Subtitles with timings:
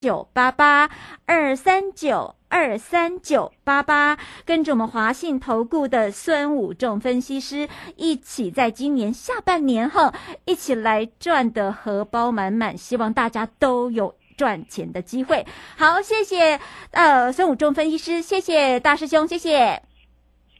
[0.00, 0.88] 九八八
[1.26, 10.10] 二三九二三九八八，跟着我们华信投顾的孙武仲分析师一起，在今年下半年后
[10.46, 15.46] 一起来赚的荷包满满，希望大家都有赚钱的机会。
[15.76, 16.58] 好，谢谢
[16.92, 19.82] 呃孙武仲分析师，谢谢大师兄，谢谢。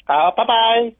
[0.04, 1.00] 好，拜拜。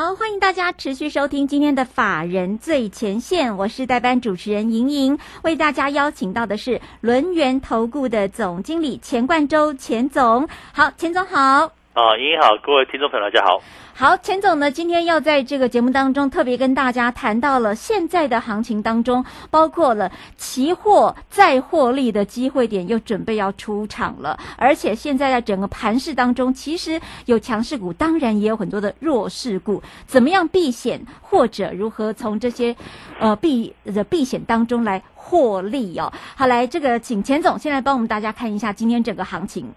[0.00, 10.48] 好，欢迎大家持续收听今天的法人最前线，我是代班主持人莹莹，为大家邀请到的是轮源投顾的总经理钱冠洲钱总。
[10.72, 11.72] 好，钱总好。
[12.00, 13.60] 啊，莹莹好，各位听众朋友大家好。
[13.92, 32.74] 好，钱总呢，今天要在这个节目当中特别跟大家谈到了现在的行情当中，包括了期货再获利的机会点又准备要出场了，而且现在在整个盘市当中，其实有强势股，当然也有很多的弱势股，怎么样避险，或者如何从这些
[33.18, 36.10] 呃避的避险当中来获利哦？
[36.34, 39.70] 好，来这个请钱总先来帮我们大家看一下今天整个行情。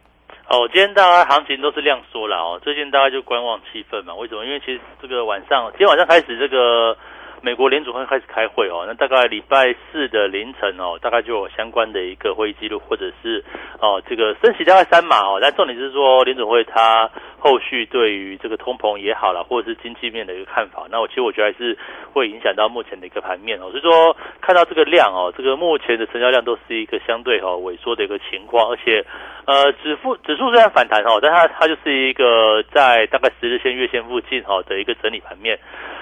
[0.50, 4.14] 哦，今天大家行情都是量缩了哦，最近大概就观望气氛嘛。
[4.14, 4.46] 为什么？
[4.46, 6.96] 因为其实这个晚上，今天晚上开始，这个
[7.44, 8.86] 美国联储会开始开会哦。
[8.88, 13.44] 那大概礼拜四的凌晨哦，大概就有相关的一个会议记录，或者是
[13.82, 15.40] 哦，这个升息大概三码哦。
[15.42, 20.88] 但重点是说，联储会它后续对于这个通膨也好了，或者是经济面的一个看法。
[20.90, 21.78] 那我其实我觉得还是
[22.14, 23.70] 会影响到目前的一个盘面哦。
[23.72, 29.06] 所以说，看到这个量哦，这个目前的成交量都是一个相对哦萎缩的一个情况，而且。
[29.46, 35.60] 呃，指数指数虽然反弹哦，但它它就是一个在大概十日线、月线附近哈的一个整理盘面。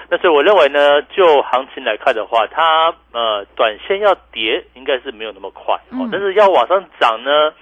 [0.08, 7.54] 那所以我认为呢，就行情来看的话，它呃短线要跌应该是没有那么快哦，但是要往上涨呢，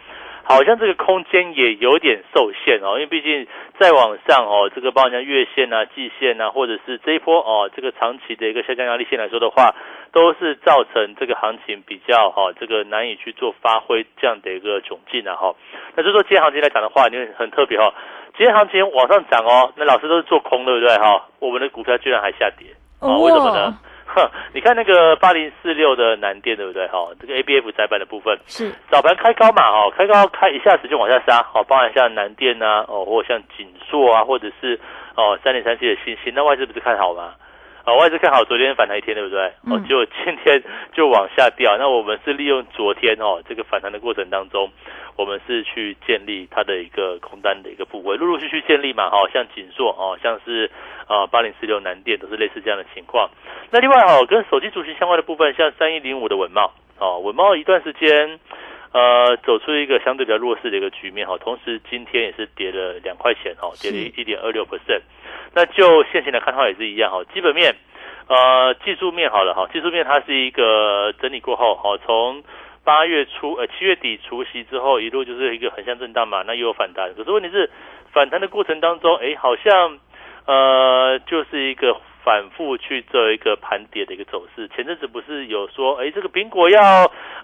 [0.43, 3.47] 好像这个空间也有点受限哦，因为毕竟
[3.79, 9.75] 再往上哦，这个包括像月线啊、季线啊，或者是这一波哦这个长期的一个下降压力线来说的话。
[10.13, 15.55] 都是造成这个行情比较哈，这个难以去做发挥这样的一个窘境啊哈。
[15.95, 17.95] 那就说今天行情来讲的话，你很特别哈。
[18.37, 21.29] 今天行情往上涨哦，那老师都是做空对不对哈？
[21.39, 22.67] 我们的股票居然还下跌
[23.01, 23.17] 啊？
[23.19, 23.79] 为什么呢？
[24.07, 27.09] 哼， 你看那个八零四六的南电对不对哈？
[27.21, 34.79] 这个 A B F 窄板的部分是早盘开高嘛哈，开高开一下子就往下杀，好，包含像南电啊哦，或像锦硕啊，或者是
[35.17, 37.35] 哦三零三七的星星，那外资不是看好吗？
[37.85, 39.41] 啊，外资看好昨天反弹一天，对不对？
[39.71, 41.77] 哦，结果今天 就往下掉。
[41.79, 44.71] 那我们是利用昨天哦这个反弹的过程当中，
[45.17, 49.09] 我们是去建立它的一个空单的一个部位，陆陆续续建立嘛。
[49.09, 50.71] 哈，像锦硕哦，像是
[51.07, 53.31] 啊八零四六南电都是类似这样的情况。
[53.71, 58.39] 那另外哦，跟手机族群相关的部分，像三一零五的文茂哦，文茂一段时间
[58.93, 65.03] 呃走出一个相对比较弱势的一个局面哈，同时今天也是跌了两块钱哈，跌了一点二六 percent。
[65.55, 67.75] 那就现行来看的话也是一样哈，基本面，
[68.29, 72.43] 呃，技术面好了哈，技术面它是一个整理过后，好，从
[72.85, 77.71] 八月初呃七月底除夕之后一路就是一个横向震荡嘛，那又有反弹，可是问题是
[78.13, 79.99] 反弹的过程当中，哎，好像
[80.47, 84.69] 呃就是一个反复去做一个盘跌的一个走势。
[84.69, 86.81] 前阵子不是有说，哎，这个苹果要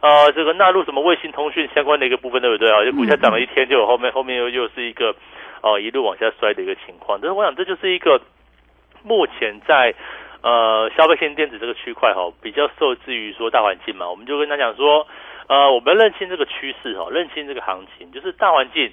[0.00, 2.84] 呃这个纳入什么卫星通讯相关的一个部分，对不对啊？
[2.84, 5.14] 就股价涨了一天，就有后面后面又又是一个
[5.62, 7.18] 哦一路往下摔的一个情况。
[7.20, 8.20] 但是我想这就是一个
[9.02, 9.94] 目前在
[10.42, 15.06] 呃消费性电子这个区块哈，比较受制于说大环境嘛，我们就跟他讲说，
[15.48, 18.92] 呃，我们认清这个趋势哈，认清这个行情，就是大环境。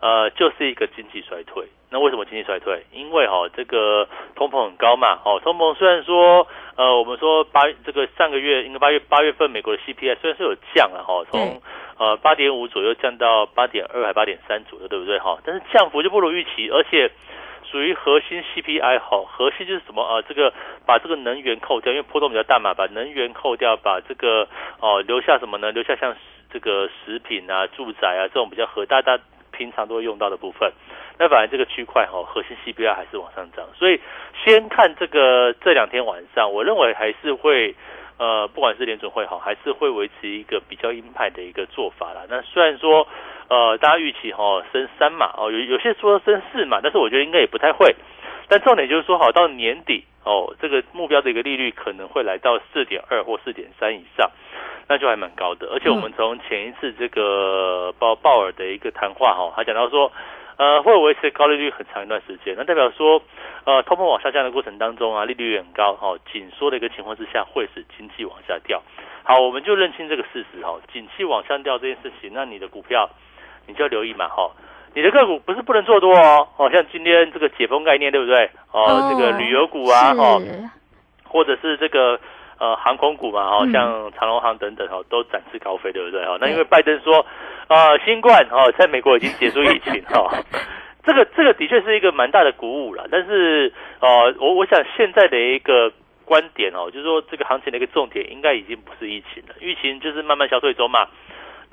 [0.00, 1.64] 呃，就是一个经济衰退。
[1.94, 2.82] 那为什么经济衰退？
[2.90, 5.16] 因为哈，这个通膨很高嘛。
[5.24, 6.44] 哦，通膨虽然说，
[6.74, 11.62] 呃，我们说八这个上个月，应该八月八月份美国的 CPI 虽然是有降了哈，从
[11.96, 15.38] 呃八点五左右降到八点二还八点三左右，对不对哈？
[15.44, 17.08] 但是降幅就不如预期，而且
[17.70, 20.20] 属于核心 CPI 哈，核心就是什么啊？
[20.28, 20.52] 这个
[20.84, 24.48] 把这个能源扣掉，因为波动比较大嘛，把能源扣掉，把这个
[24.80, 25.70] 哦留下什么呢？
[25.70, 26.16] 留下像
[26.52, 29.16] 这个食品啊、住宅啊这种比较核大大。
[29.56, 30.72] 平常都会用到的部分，
[31.18, 34.00] 那反而这个区块哈，核心 CPI 还是往上涨，所以
[34.44, 37.74] 先看这个这两天晚上，我认为还是会
[38.18, 42.22] 呃，不管是联准会好，还是会维持一个比较鹰派的一个做法啦。
[42.28, 43.06] 那虽然说
[43.48, 47.94] 呃，大家预期哈升三码哦，有有些说升四码，但是我觉得应该也不太会。
[48.48, 54.30] 但重点就是说，好到年底哦，这个目标的一个利率可能会来到四点二或四点三以上。
[54.86, 60.12] 那就还蛮高的，而且我们从前一次这个鲍鲍尔的一个谈话哈，他讲到说，
[60.58, 63.22] 呃，会维持高利率很长一段时间，那代表说，
[63.64, 68.82] 呃，通膨往下降的过程当中啊，利率很高哈，紧缩的一个情况之下，会使经济往下掉。
[69.22, 73.08] 好，我们就认清这个事实哈，景气往下掉这件事情，那你的股票
[73.66, 74.50] 你就要留意嘛哈，
[74.94, 78.50] 你的个股不是不能做多哦，哦，像今天这个解封概念对不对？
[78.72, 80.40] 哦，这个旅游股啊，哦，
[81.24, 82.18] 或者是这个。
[82.56, 86.24] 呃，航空股嘛，哦，像长隆航等等，哦，都展翅高飞，对不对？
[86.24, 87.26] 哈，那因为拜登说，
[87.66, 90.30] 呃，新冠，哦，在美国已经结束疫情，哈，
[91.04, 93.08] 这个这个的确是一个蛮大的鼓舞了。
[93.10, 95.92] 但是，呃，我我想现在的一个
[96.24, 101.08] 观点哦，就是说这个行情的一个重点应该已经不是疫情了，疫情就是慢慢消退中嘛。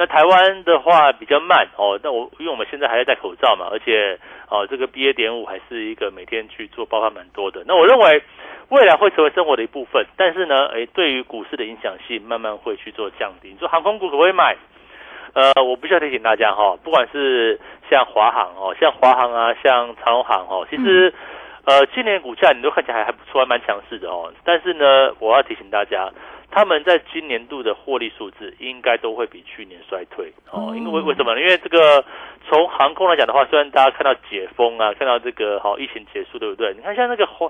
[0.01, 4.17] 那台湾的话比较慢哦，那我因为我们现在还在戴口罩嘛，而且
[4.49, 7.63] 哦，这个 B A 点五还是一个每天去做爆发蛮多的。
[7.67, 8.23] 那我认为。
[8.71, 13.49] 未来会成为生活的一部分，但是呢，诶，对于股市的影响性慢慢会去做降低。
[13.49, 14.55] 你说航空股可不可以买？
[15.33, 17.59] 呃，我必须要提醒大家哈，不管是
[17.89, 21.13] 像华航哦，像华航啊，像长荣航哦，其实
[21.65, 24.31] 呃，今年股价你都看起来还不错，还蛮强势的哦。
[24.45, 26.09] 但是呢，我要提醒大家，
[26.51, 30.73] 他们在今年度的获利数字应该都会比去年衰退哦。
[30.75, 31.39] 因为为什么？
[31.39, 32.03] 因为这个
[32.47, 36.73] 从航空来讲的话，虽然大家看到解封啊，看到这个好疫情结束，对不对？
[36.75, 37.49] 你看像那个华。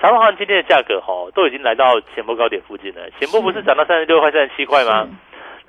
[0.00, 5.06] 长荣航今天的价格哈都已经来到前波高点附近了，前波不是涨到三十六块、三十七块吗？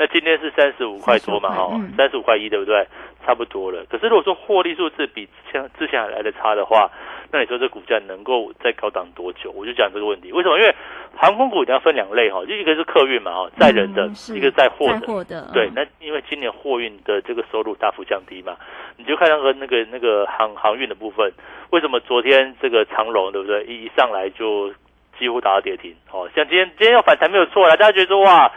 [0.03, 2.85] 那今天是三十五块多嘛哈，三十五块一对不对？
[3.25, 3.85] 差不多了。
[3.89, 6.91] 可是如果说获利数字比前之前还来的差的话，
[7.31, 9.49] 那你说这股价能够再高档多久？
[9.51, 10.29] 我就讲这个问题。
[10.33, 10.57] 为什么？
[10.59, 10.75] 因为
[11.15, 14.91] 航空股一定要分两类哈，就一个是客运嘛哈，载人的，一个载货
[15.23, 15.49] 的。
[15.53, 18.57] 对，那因为今年货运的这个收入大幅降低嘛，
[18.97, 21.31] 你就看那个那个那个航航运的部分。
[21.69, 23.63] 为什么昨天这个长龙对不对？
[23.63, 24.69] 一上来就
[25.17, 28.51] 几乎打到跌停，哦，像今天今天要反弹没有错了，大家觉得说哇，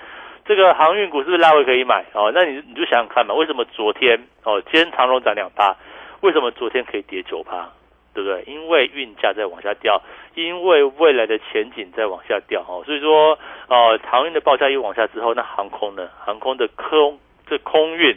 [0.46, 2.04] 这个航运股是不是拉回可以买？
[2.12, 5.76] 哦，那你你就想想看嘛，为什么昨天哦，今天长龙涨两趴，
[6.20, 7.68] 为什么昨天可以跌九趴？
[8.14, 8.44] 对不对？
[8.46, 10.00] 因为运价在往下掉，
[10.34, 13.38] 因为未来的前景在往下掉，哦，所以说
[13.68, 16.08] 呃，航运的报价一往下之后，那航空呢？
[16.24, 18.16] 航空的空这空运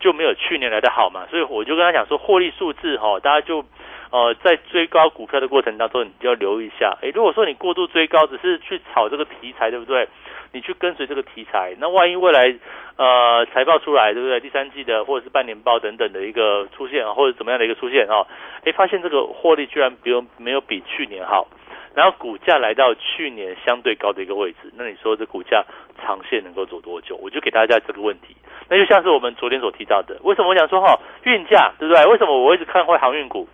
[0.00, 3.64] 就没有去年来的好嘛，所以我就跟他讲说，获利数字哈，大家就。
[4.10, 6.96] 呃，在追高股票的过程当中，你就要留意一下。
[7.02, 10.08] 诶，如果说你过度追高，只是去炒这个题材，对不对？
[10.52, 12.54] 你去跟随这个题材，那万一未来
[12.96, 14.40] 呃财报出来，对不对？
[14.40, 18.24] 第三季的或者是半年报等等的一个出现，或者怎么样的一个出现啊？
[18.64, 21.48] 诶，发现这个获利居然比没有比去年好，
[21.94, 25.64] 然后股价来到去年相对高的一个位置，那你说这股价
[26.00, 27.16] 长线能够走多久？
[27.16, 28.36] 我就给大家这个问题。
[28.68, 32.06] 那就像是我们昨天所提到的，为什么我想说哈运价，对不对？
[32.06, 33.46] 为什么我一直看坏航运股？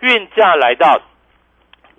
[0.00, 1.00] 运价来到，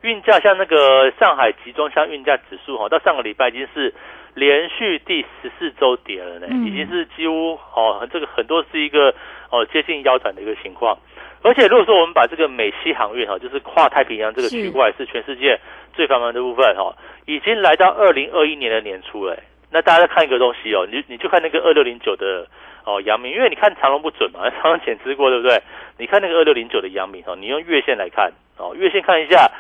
[0.02, 3.94] 运价像那个上海集装箱运价指数哈，到上个礼拜已经是
[4.34, 9.14] 连续第十四周跌了呢，已经是几乎哦，这个很多是一个
[9.50, 10.98] 哦接近腰斩的一个情况。
[11.42, 15.60] 而且如果说我们把这个美西航运哈，就是跨太平洋这个区块是全世界
[15.94, 19.38] 最繁忙的部分哈，已经来到二零二一年的年初了。
[19.72, 22.48] 那大家再看一个东西哦，你你就看那个二六零九的。
[22.90, 25.62] 哦，阳明，因为你看长隆不准嘛， 长隆减持过，对不对？
[26.00, 29.52] 你看那个二六零九的阳明哦，你用月线来看哦，月线看一下，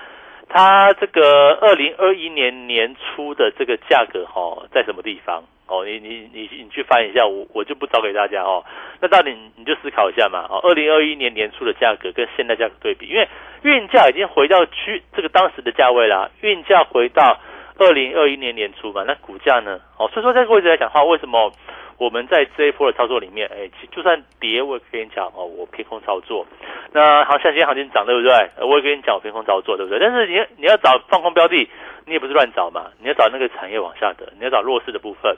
[0.49, 5.43] 它这个二零二一年年初的这个价格哈，在什么地方？
[5.67, 8.65] 哦，你你你你去翻一下，我我就不找给大家哦。
[8.99, 10.47] 那到底你就思考一下嘛。
[10.49, 13.27] 哦，二零二一年年初的价格跟现在价格对比，因为
[13.61, 17.37] 运价已经回到去这个当时的价位啦，运价回到
[17.77, 19.79] 二零二一年年初嘛，那股价呢？
[19.99, 21.53] 哦，所以说在这个位置来讲的话，为什么？
[21.99, 26.47] 我们在这一波的操作里面，哎，就算跌，我也跟你讲哦，我偏空操作。
[26.93, 28.31] 那好像今天行情涨，对不对？
[28.65, 29.99] 我也跟你讲，我偏空操作，对不对？
[29.99, 31.69] 但是你你要找放空标的，
[32.05, 35.35] 你也不是乱找嘛，你要找那个产业往下的，你要找弱势的部分。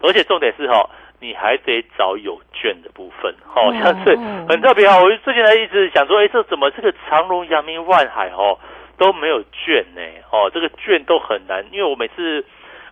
[0.00, 0.88] 而且重点是哈，
[1.20, 4.16] 你还得找有券的部分，好像是
[4.48, 5.02] 很特别哦。
[5.02, 8.56] 我最近呢一直想说，哎，这怎么这个长隆、阳明、万海哦
[8.96, 10.00] 都没有券呢？
[10.30, 12.44] 哦，这个券都很难，因为我每次。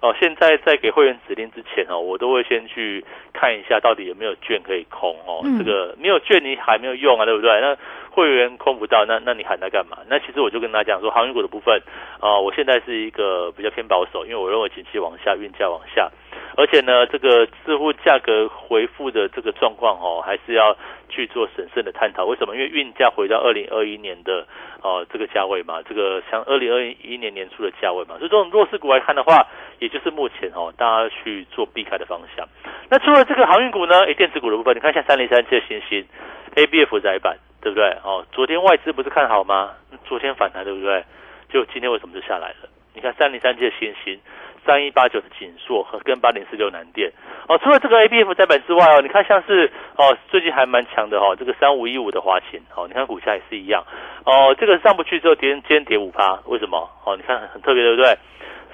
[0.05, 5.41] 哦，现在在给会员指令之前哦，我都会先去看一下到底有没有券可以空哦。
[5.57, 7.51] 这个没有券你还没有用啊，对不对？
[7.63, 7.75] 那
[8.15, 9.99] 会员空不到，那那你喊他干嘛？
[10.09, 11.83] 那其实我就跟大家讲说，航运股的部分
[12.21, 16.09] 啊，我现在是一个比较偏保守，因为我认为景气往下，运价往下，
[16.57, 20.77] 而且呢，这个似乎价格回复的这个状况哦，还是要
[21.09, 22.25] 去做审慎的探讨。
[22.25, 22.55] 为什么？
[22.55, 24.47] 因为运价回到二零二一年的
[24.81, 29.47] 哦这个价位嘛，这个像二零二一年年初的价位嘛，所以这种弱势股来看的话。
[29.81, 32.47] 也就是目前哦，大家去做避开的方向。
[32.89, 34.03] 那除了这个航运股呢？
[34.05, 36.07] 诶，电子股的部分，你看像三零三七的星星
[36.55, 37.89] ，A B F 窄板，对不对？
[38.05, 39.71] 哦，昨天外资不是看好吗？
[40.05, 41.03] 昨天反弹，对不对？
[41.49, 42.69] 就今天为什么就下来了？
[42.95, 44.21] 你看三零三七的星星，
[44.67, 47.11] 三一八九的锦硕和跟八零四六南电。
[47.49, 53.83] 哦，除了这个 A B F 在板之外哦，你看像是哦，最近还蛮强的哈，这个三五一五的华勤，哦，你看股价也是一样。
[54.27, 56.89] 哦，这个上不去之后跌，今天跌五趴，为什么？
[57.05, 58.17] 哦，你看很特别，对不对？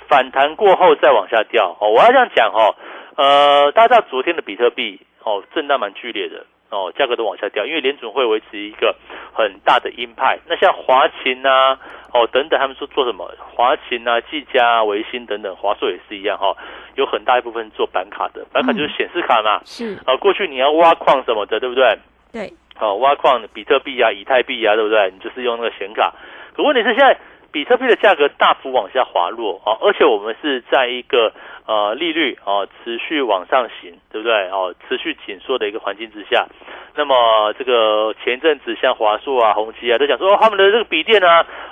[0.08, 2.74] 反弹过后再往下掉哦，我要这样讲哦，
[3.16, 8.94] 呃，大家知道昨天的比特币哦，震荡蛮剧烈的哦，价格都往下掉，因为联准会维持一个
[9.34, 10.38] 很大的鹰派。
[10.46, 11.76] 那像华勤啊，
[12.12, 13.28] 哦等等，他们说做什么？
[13.54, 16.56] 华勤啊、技嘉、维新等等，华硕也是一样哈，
[16.94, 19.60] 有很大一部分做板卡的，板卡就是显示卡嘛。
[19.64, 19.98] 是。
[20.06, 21.98] 啊，过去你要挖矿什么的，对不对？
[22.32, 22.52] 对。
[22.78, 25.10] 哦，挖矿比特币啊、以太币啊，对不对？
[25.12, 26.12] 你就是用那个显卡。
[26.54, 27.16] 可问题是现在。
[27.52, 31.32] 比特币的价格大幅往下滑落啊，而且我们是在一个
[31.66, 34.48] 呃利率啊持续往上行，对不对？
[34.50, 36.46] 哦，持续紧缩的一个环境之下，
[36.94, 41.26] 那么这个前阵子像华硕啊、宏基啊都讲说他们的这个笔电呢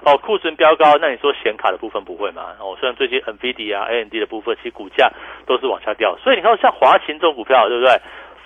[0.05, 2.57] 哦库存飙高，那你说显卡的部分不会吗？
[2.59, 5.11] 哦，虽然最近 NVIDIA 啊、AMD 的部分其实股价
[5.47, 7.93] 都是往下掉，所以你看像华勤这种股票，对不对？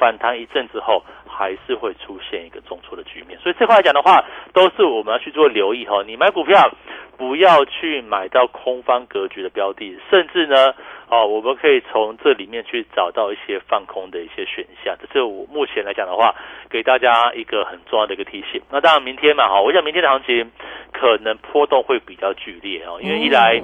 [0.02, 1.04] 反弹一阵之后。
[1.34, 6.02] 还是会出现一个重挫的局面，所以这块来讲的话，都是我们要去做留意哈。
[6.06, 6.70] 你买股票
[7.16, 10.74] 不要去买到空方格局的标的，甚至呢，
[11.08, 14.94] 哦，我们可以从这里面去找到一些放空的一些选项。
[15.00, 16.34] 这是我目前来讲的话，
[16.68, 18.60] 给大家一个很重要的一个提醒。
[18.70, 20.52] 那当然，明天嘛，哈，我想明天的行情
[20.92, 23.62] 可能波动会比较剧烈哦，因为一来。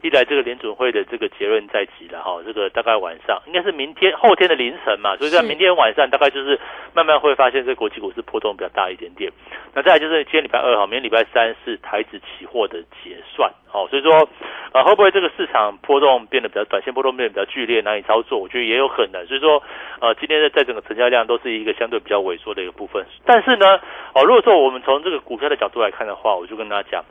[0.00, 6.58] 一来这个联准会的这个结论在即了哈，这个大概晚上应该是明天后天的凌晨嘛，所以在明天晚上大概就是
[6.94, 9.30] 慢慢会发现这国际股市波动比较大一点点。
[9.74, 14.28] 那再来就是今天礼拜二哈，明天礼拜三是台子期货的结算，哦，所以说
[14.72, 18.38] 呃会不会这个市场波动变得比较短线波动变得比较剧烈难以操作？
[18.38, 19.26] 我觉得也有可能。
[19.26, 19.62] 所以说
[20.00, 23.04] 呃今天的在整个成交量都是一个相对比较萎缩的一个部分。
[23.24, 23.80] 但是呢
[24.14, 27.04] 哦如果说我们从这个股票的角度来看的话，我就跟大家讲。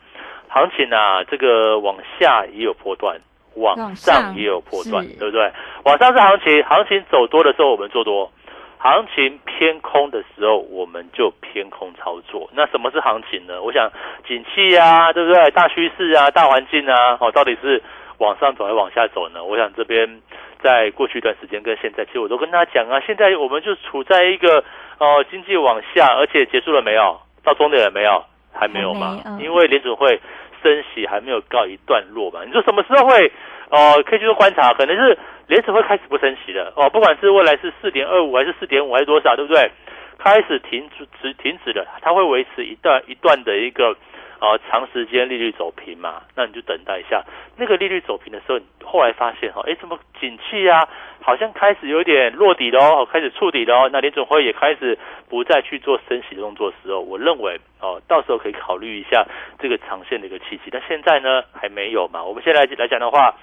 [0.50, 3.20] 行情啊，这个往下也有波段，
[3.56, 5.52] 往上也有波段，对不对？
[5.84, 8.32] 往上是行情，行情走多的时候我们做多，
[8.78, 12.50] 行情偏空的时候我们就偏空操作。
[12.54, 13.62] 那什么是行情呢？
[13.62, 13.92] 我想
[14.28, 15.52] 景气啊，对不对？
[15.52, 17.82] 大趋势啊，大环境啊，哦，到底是
[18.20, 19.44] 往上走还是往下走呢？
[19.44, 20.22] 我想这边
[20.62, 24.64] 在过去一段时间跟现在，其实我都跟大家讲啊，现在我们就处在一个
[25.00, 27.20] 哦经济往下，而且结束了没有？
[27.44, 28.24] 到终点了没有？
[28.60, 29.22] 还没有嘛？
[29.40, 30.20] 因为联储会
[30.64, 32.42] 升息还没有告一段落嘛。
[32.46, 33.32] 你说什么时候会？
[33.70, 36.90] 哦，可以去做观察，可能是联储会开始不升息了哦。
[36.90, 39.70] 不管是未来是四点二五还是四点五还是多少，对不对？
[40.18, 43.96] 开始停止停止了，它会维持一段一段的一个。
[44.40, 47.24] 啊，长时间利率走平嘛，那你就等待一下。
[47.56, 50.88] 那个利率走平的时候，你后来发现哈，哎，怎么景气啊，
[51.22, 53.90] 好像开始有点落底了哦，开始触底了哦。
[53.92, 59.26] 那联总会也开始不再去做升息的动作的时候，我认为哦，到时候可以考虑一下
[59.60, 60.70] 这个长线的一个契机。
[60.72, 62.24] 但现在呢，还没有嘛。
[62.24, 63.36] 我们现在来讲的话，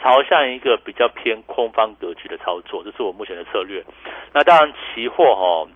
[0.00, 3.82] 朝向一个比较偏空方格局的操作，这是我目前的策略。
[4.32, 5.68] 那当然，期货哦。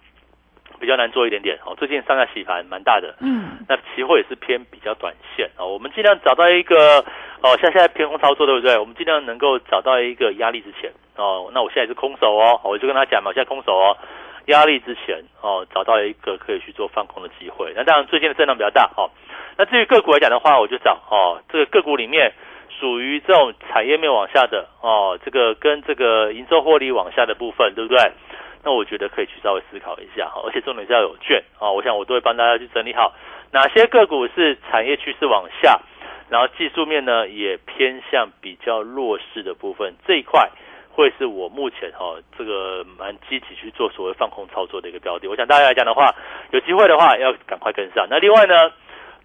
[0.80, 7.04] 比较难做一点点哦，最近上下洗盘蛮大的，嗯，那期货也是偏比较短线哦，我们尽量找到一个
[7.42, 8.78] 哦，像现在偏空操作对不对？
[8.78, 13.96] 我们尽量能够找到一个压力之前哦，那我现在是空手哦，我就跟他讲嘛，现在空手哦，
[14.46, 17.72] 压力之前哦，找到一个可以去做放空的机会。
[17.76, 19.10] 那当然最近的震荡比较大哦。
[19.58, 22.32] 那至于个股来讲的话，我就找哦，这个个股里面
[22.80, 28.00] 属于这种产业面往下的哦，这个跟这个营收获利往下的部分，对不对？
[28.62, 31.70] 那我觉得可以去稍微思考一下哈，而且重点是要有券啊。
[31.70, 33.14] 我想我都会帮大家去整理好
[33.52, 35.80] 哪些个股是产业趋势往下，
[36.28, 40.50] 然后技术面呢也偏向比较弱势的部分这一块。
[40.92, 45.28] 会是我目前哈这个蛮积极去做所谓放空操作的一个标的。
[45.28, 46.12] 我想大家来讲的话，
[46.50, 48.06] 有机会的话要赶快跟上。
[48.10, 48.72] 那另外呢，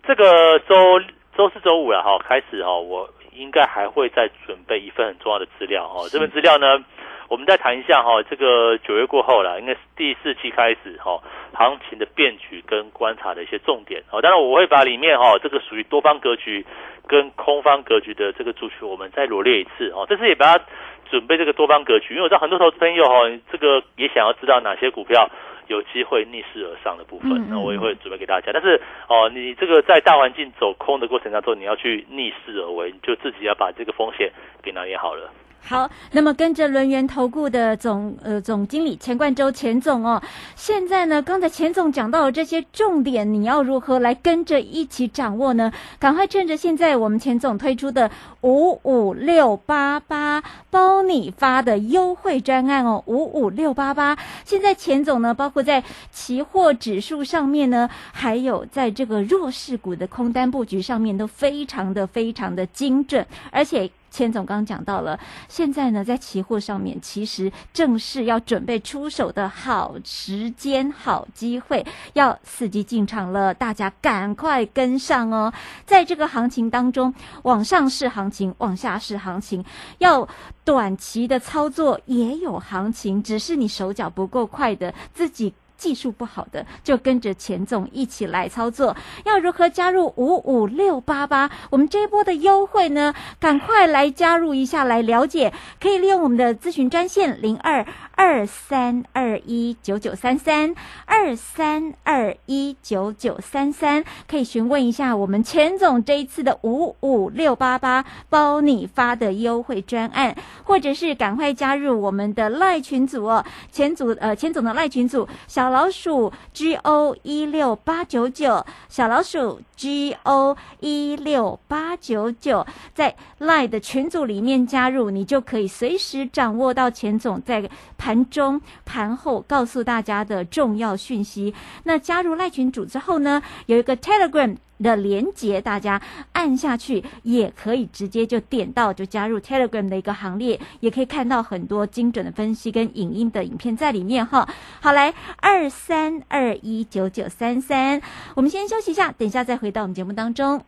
[0.07, 1.01] 这个周
[1.35, 6.07] 周四周五了哈，开始哈，我应该还会再准备一份很重要的资料哈。
[6.09, 6.81] 这份资料呢，
[7.27, 8.21] 我们再谈一下哈。
[8.23, 11.21] 这个九月过后了，应该是第四期开始哈，
[11.53, 14.21] 行情的变局跟观察的一些重点哦。
[14.21, 16.65] 当然我会把里面哈这个属于多方格局
[17.07, 20.05] 跟空方格局的这个族群，我们再罗列一次哦。
[20.09, 20.63] 这次也把它。
[21.07, 23.13] 准备这个多方格局，因为我知道很多投资朋友哈，
[23.51, 25.29] 这个也想要知道哪些股票
[25.67, 28.51] 有机会逆势而上的部分，那我也会准备给大家。
[28.51, 34.31] 但是哦，你这个在大环境走空的过程当中，你要去逆势而为，你就自己要把这个风险
[34.63, 35.29] 给拿捏好了。
[35.67, 40.21] 好，那么跟着轮源投顾的总呃总经理钱冠洲钱总哦，
[40.55, 45.73] 现在呢，刚才钱总讲到的这些重点，你要如何来跟着一起掌握呢？
[45.97, 63.89] 赶快趁着现在我们钱总推出的五五六八八包你发的优惠专案哦，五五六八八，现在钱总呢，包括在期货指数上面呢，还有在这个弱势股的空单布局上面，都非常的非常的精准，而且。
[64.15, 65.19] 千总刚讲到了，
[65.49, 75.51] 现在呢，在期货上面，其实正是要准备出手的好时间、好机会，要伺机进场了，大家赶快跟上哦！
[75.85, 79.65] 在这个行情当中，往上是行情，往下是行情，
[79.97, 80.25] 要
[80.63, 85.53] 短期的操作也有行情，只是你手脚不够快的自己。
[85.77, 88.95] 技术不好的就跟着钱总一起来操作。
[89.25, 91.51] 要如何加入五五六八八？
[91.69, 93.13] 我们这一波的优惠呢？
[93.39, 95.51] 赶快来加入一下来了解。
[95.79, 100.73] 可以利用我们的咨询专线零二二三二一九九三三
[101.05, 113.45] 二三二一九九三三，可以询问一下我们钱总这一次的五五六八八包你发的优惠专案，或者是赶快加入我们的赖群组哦。
[113.71, 115.64] 钱组呃钱总的赖群组小。
[115.65, 131.55] 小老鼠 G O 一六八九九，小老鼠 G O 一六八九九，在 Line 的群组里面加入，你就可以随时掌握到钱总在盘中、盘后告诉大家的重要讯息。
[131.85, 134.55] 那加入赖群组之后呢，有一个 Telegram。
[134.83, 136.01] 的连接，大家
[136.33, 144.47] 按下去也可以直接就点到，就加入 Telegram 的一个行列，也可以看到很多精准的分析跟影音的影片在里面哈。
[144.81, 148.01] 好，来二三二一九九三三，
[148.35, 150.61] 我们先休息一下，等一下再回到我们节目当中。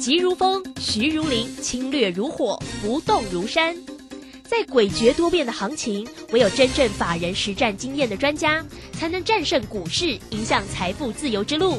[0.00, 3.76] 急如风，徐如林，侵略如火，不动如山。
[4.44, 11.78] 在诡谲多变的行情，唯有真正法人实战经验的专家，才能战胜股市，迎向财富自由之路。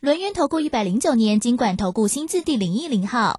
[0.00, 3.38] 轮源投顾一百零九年金管投顾新字第零一零号。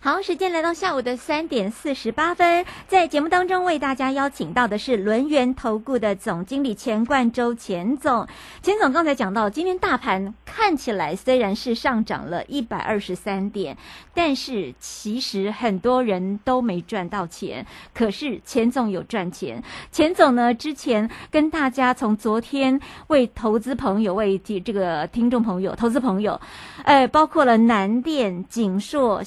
[0.00, 8.24] 好，时间来到下午的三点四十八分，在节目当中为大家邀请到的是轮源投顾的总经理钱冠洲钱总。
[8.62, 13.76] 钱总刚才讲到，今天大盘看起来虽然是上涨了一百二十三点，
[14.14, 17.66] 但是其实很多人都没赚到钱。
[17.92, 19.60] 可是钱总有赚钱。
[19.90, 26.40] 钱总呢，之前跟大家从昨天为投资朋友、为这个听众朋友、投资朋友，
[26.84, 29.24] 呃，包括了南电、景硕、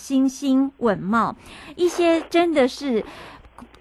[0.77, 1.35] 稳茂
[1.75, 3.03] 一些真的是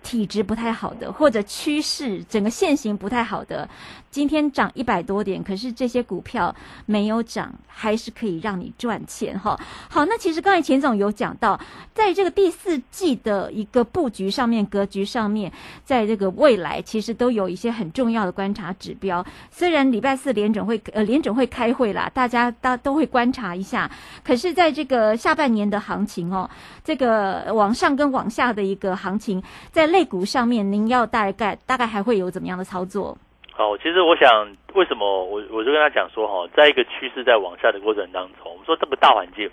[0.02, 3.68] 体质不太好的，或者趋势整个线型不太好的，
[4.10, 6.54] 今天涨一百多点，可是这些股票
[6.86, 9.58] 没有涨，还是可以让你赚钱哈。
[9.88, 11.58] 好，那其实刚才钱总有讲到，
[11.94, 15.52] 在这个第四季的一个布局上面、格局上面，
[15.84, 19.24] 在这个未来其实都有一些很重要的观察指标。
[19.50, 23.90] 虽然礼拜四联准会呃联准会开会啦，大家大都会观察一下，
[24.24, 26.48] 可是在这个下半年的行情哦，
[26.82, 33.16] 这个往上跟往下的一个行情，在类股上面，您要大概大概还会有怎么样的操作？
[33.52, 39.50] 好，其实我想，为什么我我就跟他讲说，哈，在一个趋势在往下的过程当中，我们说这个大环境，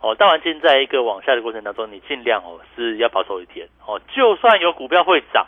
[0.00, 5.46] 哦，大环境在一个往下的过程当中，你尽量哦是要保守一点，哦，就算有股票会涨，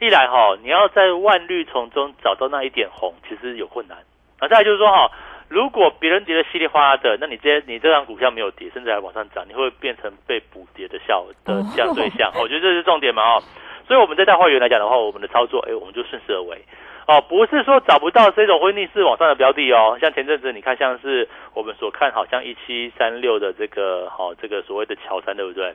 [0.00, 3.98] 一来哈，你要在万绿丛中找到那一点红，其实有困难。
[4.38, 5.10] 啊，再来就是说哈，
[5.48, 12.32] 如果别人跌的稀里哗啦的，那你这你这张股票没有跌，甚至还往上涨，你会变成被补跌的效的这样对象。
[12.40, 13.42] 我觉得这是重点嘛，哦，
[13.86, 16.58] 所以我们在大会员来讲的话，我们的操作，哎，我们就顺势而为。
[17.06, 25.72] 哦，不是说找不到这种会逆势往上的标的哦，像前阵子你看，像是我们所看好像一七三六的这个好这个所谓的乔山，对不对？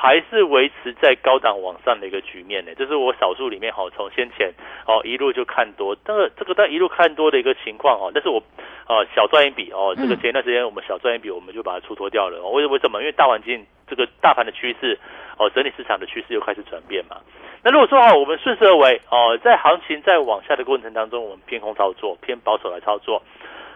[0.00, 2.70] 还是维持在高档往上的一个局面呢？
[2.76, 4.54] 这是我少数里面好从先前
[4.86, 8.40] 哦一路就看多，这个这个在一路看多的一个情况哦，但是我
[8.86, 12.40] 哦小赚一笔哦，这个前一段时间我们小赚一笔，我们就把它出脱掉了。
[12.48, 13.00] 为为什么？
[13.00, 14.96] 因为大环境这个大盘的趋势
[15.36, 17.16] 哦，整体市场的趋势又开始转变嘛。
[17.64, 23.20] 那如果说哈，我们顺势而为哦，在行情在往下的过程当中，我们偏空操作、偏保守来操作，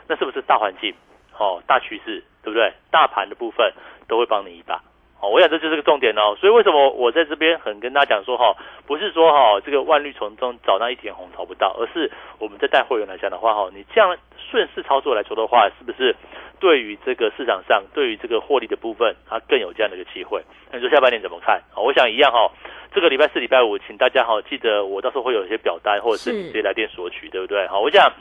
[0.07, 0.95] 那是不是大环境
[1.37, 2.73] 哦、大趋势，对不对？
[2.93, 3.73] 大盘的部分
[4.07, 4.81] 都会帮你一把
[5.23, 5.31] 哦。
[5.31, 6.37] 我想这就是个重点哦。
[6.39, 8.55] 所以为什么我在这边很跟大家讲说哈，
[8.87, 14.15] 不是说哈这个万绿丛中找那一点红找不到，而是我们在带会员来讲的话哈，你这样
[14.51, 16.15] 顺势操作来说的话，是不是
[16.61, 20.43] 对于这个市场上对于这个获利的部分，它更有这样的一个机会？
[20.71, 21.63] 那你说下半年怎么看？
[21.77, 22.51] 我想一样哈。
[22.95, 27.67] 这个礼拜四、礼拜五，请大家哈记得，我到时候会有一些表单，或者是你直接来电索取，对不对？
[27.69, 28.13] 好，我想，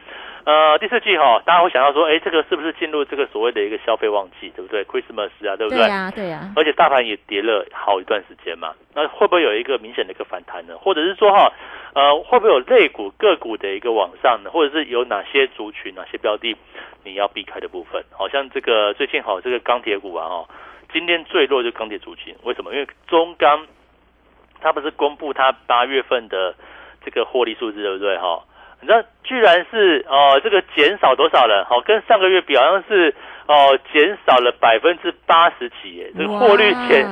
[0.43, 5.77] 呃，第四季哈，大家会想到说，哎，这个是不是进入这个所谓的一个消费旺季，对不对？Christmas 啊，对不对？
[5.77, 6.51] 对呀，对呀。
[6.55, 10.77] 而且大盘也跌了好一段时间嘛，那会不会有一个明显的一个反弹呢？
[10.77, 11.51] 或者是说哈，
[11.93, 14.49] 呃，会不会有类股个股的一个往上呢？
[14.51, 16.55] 或者是有哪些族群、哪些标的
[17.03, 18.03] 你要避开的部分？
[18.11, 20.45] 好像这个最近好这个钢铁股啊，哈，
[20.91, 22.73] 今天最弱就钢铁族群，为什么？
[22.73, 23.67] 因为中钢。
[24.63, 26.53] 它不是公布它八月份的
[27.03, 28.15] 这个获利数字，对不对？
[28.19, 28.43] 哈，
[28.81, 31.65] 你知道居然是哦，这个减少多少了？
[31.69, 33.13] 好，跟上个月比好像是
[33.47, 37.05] 哦，减少了百分之八十几，耶，这个获利减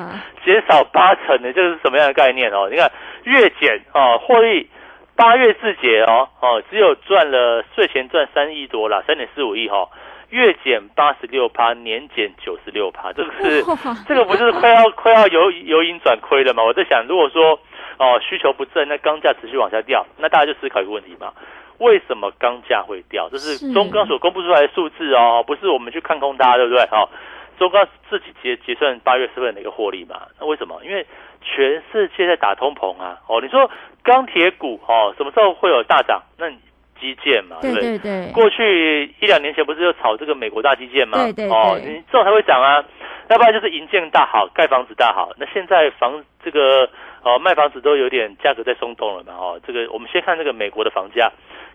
[0.44, 2.68] 减少八成的，这个是什么样的概念哦？
[2.70, 2.92] 你看
[3.24, 4.68] 月减哦，获利
[5.16, 9.88] 八月自结哦哦，只有赚了税前赚三亿多啦，三点四五亿哈。
[10.30, 13.64] 月减八十六趴，年减九十六趴，这个是
[14.08, 16.64] 这个不就是快要快要由由盈转亏了吗？
[16.64, 17.60] 我在想，如果说
[18.00, 21.32] 哦需求不振，那钢价持续往下掉，那大家就思考一个问题嘛：
[21.78, 23.30] 为什么钢价会掉？
[23.30, 26.82] 这是中钢所公布出来的数字哦，不是我们去看空它，对不对？
[26.92, 27.08] 哦，
[27.60, 30.22] 中钢自己结结算八月十份的一个获利嘛？
[30.40, 30.82] 那为什么？
[30.84, 31.06] 因为
[31.42, 33.20] 全世界在打通膨啊！
[33.28, 33.70] 哦，你说
[34.04, 36.22] 钢铁股哦，什么时候会有大涨？
[36.38, 36.50] 那
[37.00, 37.98] 基建嘛，对不对？
[38.00, 41.18] 对过去一两年前不是就炒这个美国大基建吗？
[41.24, 42.84] 对对哦，你这种才会涨啊。
[43.30, 45.32] 要不然就是银建大好，盖房子大好。
[45.38, 46.90] 那现在房这个
[47.24, 49.34] 哦卖房子都有点价格在松动了嘛。
[49.34, 51.32] 哦，这个我们先看这个美国的房价。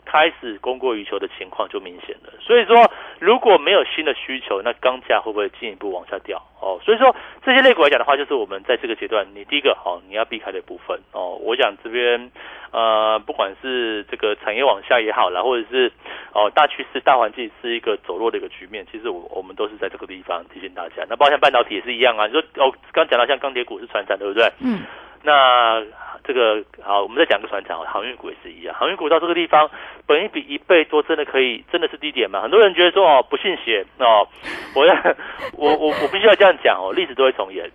[0.06, 6.36] 开始供过于求的情况就明显了，所以说如果没有新的需求，那钢价会不会进一步往下掉？
[6.60, 11.40] 哦，所以说这些类股来讲的话，就是我们在这个阶段，你第一个哦你要避开的部分哦。
[11.40, 12.30] 我讲这边
[12.70, 15.90] 呃，不管是这个产业往下也好啦，或者是
[16.34, 20.96] 哦大趋势、大环境是一个走弱的一个局面，其实我我们都是在这个地方提醒大家。
[21.08, 24.44] 那包括像半导体也是一样啊，你说哦刚讲到像钢铁股是传产，对不对？
[24.60, 24.82] 嗯。
[25.24, 25.82] 那
[26.22, 28.74] 这个好，我们再讲个船长，航运股也是一样。
[28.78, 29.70] 航运股到这个地方，
[30.06, 32.42] 本一比一倍多，真的可以，真的是低点吗？
[32.42, 34.28] 很多人觉得说哦，不信邪哦，
[34.76, 34.94] 我要
[35.56, 37.70] 我我我必须要这样讲哦，历史都会重演。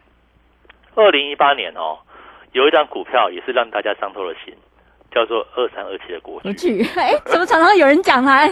[0.95, 1.97] 二零一八年哦，
[2.51, 4.53] 有一张股票也是让大家伤透了心，
[5.11, 6.83] 叫做二三二七的国巨。
[6.97, 8.47] 哎，怎么常常有人讲它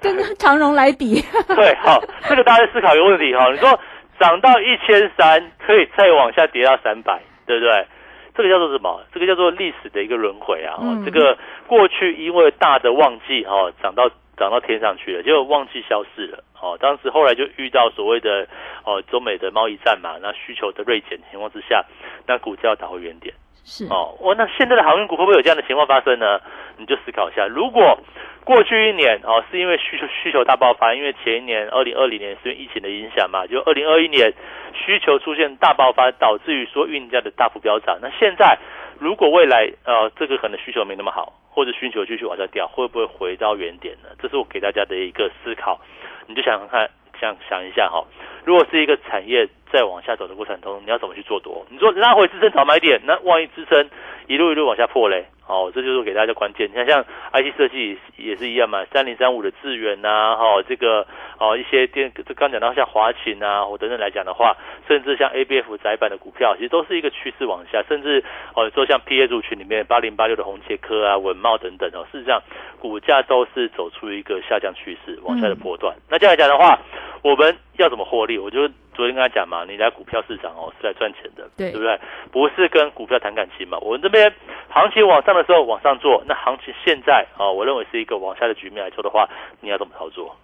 [0.00, 1.20] 跟长荣来比？
[1.54, 3.78] 对，好，这个大家思考一个问题哈，你说
[4.18, 7.86] 涨到一千三，可以再往下跌到三百，对不对？
[8.36, 9.02] 这个叫做什么？
[9.12, 10.76] 这个叫做历史的一个轮回啊！
[11.04, 16.44] 这个过去因为大的旺季哈，涨到涨到天上去了，结果旺季消失了。
[16.60, 18.46] 哦，当时后来就遇到所谓的
[18.84, 21.84] 哦中美的贸易战嘛，那需求的锐减情况之下，
[22.26, 23.34] 那股价要打回原点。
[23.64, 26.40] 是哦，我那现在的航运股会不会有这样的情况发生呢？
[26.78, 27.98] 你就思考一下，如果。
[28.46, 34.32] 过去一年哦，是因为需求需求大爆发，因为前一年二零二零年是因为疫情的影响嘛，就二零二一年
[34.72, 37.98] 需求出现大爆发，导致于说运价的大幅飙涨。
[38.00, 38.56] 那现在
[39.00, 44.10] 如果未来呃这个可能需求没那么好或者需求继续往下掉，会不会回到原点呢？
[44.22, 45.80] 这是我给大家的一个思考。
[46.28, 46.88] 你就想想看，
[47.20, 48.04] 想想一下哈，
[48.44, 51.64] 如果是一个产业在往下走的过程中，你要怎么去做多？
[51.70, 53.88] 你说拉回支撑早买点，那万一支撑
[54.26, 55.26] 一路一路往下破嘞？
[55.46, 56.68] 哦，这就是给大家关键。
[56.68, 61.06] 你看，像 IC 设计也是一样嘛，三零三五的智源呐，哈，这个
[61.38, 64.56] 哦一些电，这刚讲到像华勤啊，或等等来讲的话，
[64.88, 68.24] 甚至像 ABF 窄板的股票，其实都是一个趋势往下，甚至
[68.54, 72.42] 哦说像 PA 族群里面八零八六的红切科啊、文茂等等哦，事实上
[72.80, 75.94] 股价都是走出一个下降趋势往下的波段。
[76.10, 76.76] 那这样来讲的话，
[77.22, 78.38] 我们要怎么获利？
[78.38, 81.98] 我就昨天跟他讲嘛，你来股票市场哦是来赚钱的，对对不对？
[82.30, 83.78] 不是跟股票谈感情嘛。
[83.78, 84.32] 我们这边
[84.68, 89.28] 行情往上的时候往上做，那行情现在啊、哦，我认为是一个往下的局面来说的话，
[89.60, 90.34] 你要怎么操作？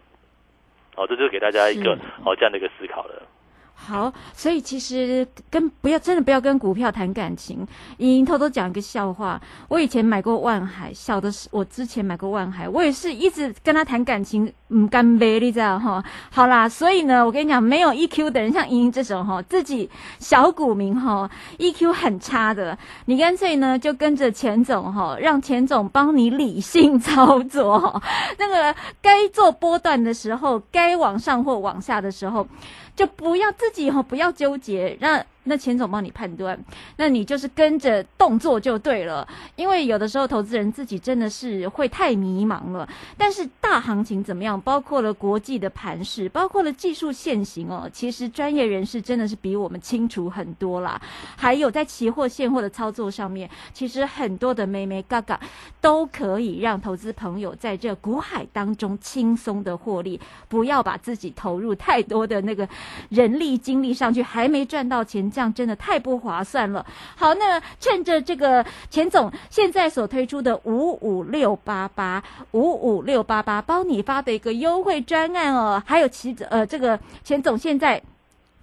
[0.97, 3.23] 哦，这就是给大家一个是哦这样的一个思考了。
[3.85, 7.67] 好，所以其实跟不要真的不要跟股票谈感情。
[7.99, 16.03] 莹莹偷偷讲一个笑话，我以前买过万海，小的时我之前买过万海，我也是一直跟他谈感情，嗯，干杯，你知道哈？
[16.31, 19.91] 好啦，所以呢，我跟你讲，没有 EQ 的人，像莹莹这种哈，自己
[20.21, 28.01] 小股民哈，EQ 很差的，你干脆呢就跟着钱总哈，让钱总帮你理性操作。
[28.39, 32.47] 那个该做波段的时候，该往上或往下的时候。
[32.95, 36.59] 就不要自己哈，不要纠结，让那钱总帮你判断，
[36.97, 39.27] 那你就是跟着动作就对了。
[39.57, 42.89] 因为有的时候投资人自己真的是会太迷茫了。
[43.17, 44.61] 但是大行情怎么样？
[44.61, 51.01] 包括了国际的盘势，包括了技术线型哦，其实专业人士真的是比我们清楚很多啦。
[51.37, 55.41] 还有在期货现货的操作上面，其实很多的妹妹嘎嘎
[55.81, 62.69] 都可以让投资朋友在这股海当中轻松的获利，不要把自己投入太多的那个
[63.09, 66.85] 人力精力上去，还没赚到钱，这样真的太不划算了。
[67.17, 78.01] 好，那趁着这个钱总现在所推出的五五六八八五五六八八包你发的一个优惠专案哦，还有其呃这个钱总现在。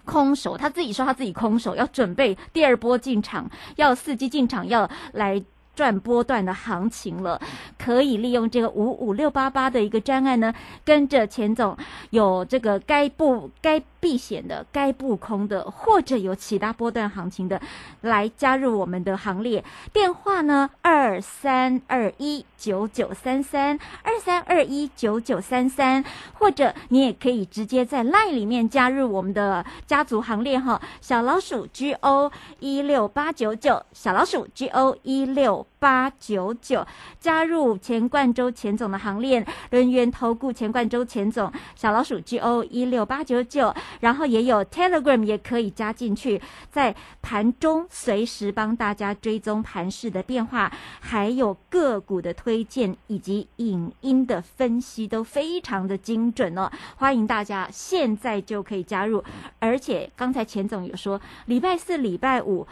[0.06, 5.40] 空手，他自己说他自己空手，要准备第二波进场，要伺机进场，要来
[5.80, 7.40] 赚波段的行情了。
[7.78, 11.78] 可以利用这个五五六八八的一个专案呢，跟着钱总
[12.10, 17.62] 有这个该布该避险的、该布空的，或者有其他波段行情的，
[18.02, 19.64] 来加入我们的行列。
[19.94, 36.86] 电话呢，二三二一九九三三二三二一九九三三，或者你也可以直接在 LINE 里面加入我们的家族行列哈，小老鼠 G O 一六八九九，小老鼠 G O 一六八九九，
[37.20, 59.24] 加入钱冠周钱总的行列，人员投顾钱冠周钱总，小老鼠 G O 一六八九九，然后也有 Telegram 也可以加进去，在盘中随时帮大家追踪盘势的变化，还有个股的推荐以及影音的分析都非常的精准哦，欢迎大家现在就可以加入，
[59.60, 62.68] 而且刚才钱总有说，礼拜四、礼拜五。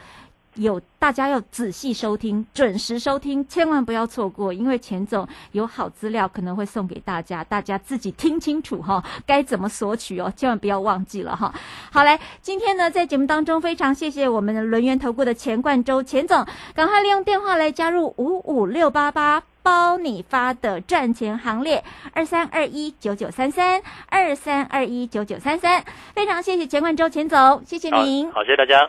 [0.58, 11.54] 有大家要仔细收听，准时收听，千万不要错过，因为钱总有好资料可能会送给大家，大家自己听清楚哈，该怎么索取哦，千万不要忘记了哈。
[11.90, 16.44] 好嘞，今天呢在节目当中非常谢谢我们的轮源投顾的钱冠周钱总，
[16.74, 19.42] 赶快利用电话来加入五五六八八。
[19.60, 28.32] 包你发的赚钱行列，二三二一九九三三，二三二一九九三三，非常谢谢钱冠周钱总，谢谢您。
[28.32, 28.88] 好，谢谢大家。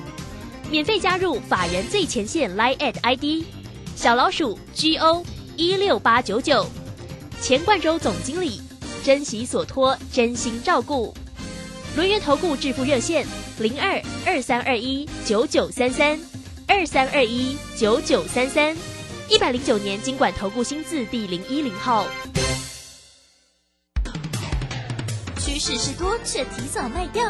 [0.69, 3.45] 免费加入法人最前线 Line at ID
[3.95, 5.23] 小老鼠 G O
[5.57, 6.65] 一六八九九，
[7.41, 8.61] 钱冠洲总经理，
[9.03, 11.13] 珍惜所托，真心照顾。
[11.95, 13.27] 轮源投顾致富热线
[13.59, 16.17] 零二二三二一九九三三
[16.67, 18.75] 二三二一九九三三，
[19.29, 22.07] 一百零九年经管投顾新字第零一零号。
[25.37, 27.29] 趋势是多，却提早卖掉。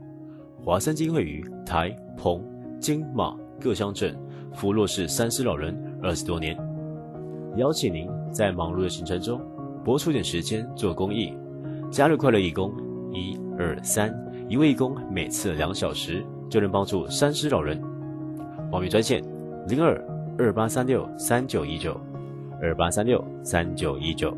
[0.63, 2.39] 华山金会于台、澎、
[2.79, 4.15] 金、马各乡镇
[4.53, 6.55] 服务弱势三失老人二十多年，
[7.57, 9.41] 邀请您在忙碌的行程中
[9.83, 11.33] 拨出点时间做公益，
[11.89, 12.71] 加入快乐义工，
[13.11, 14.15] 一二三，
[14.47, 17.81] 一位义工每次两小时就能帮助三失老人。
[18.71, 19.19] 报名专线
[19.67, 19.99] 零二
[20.37, 21.99] 二八三六三九一九
[22.61, 24.37] 二八三六三九一九。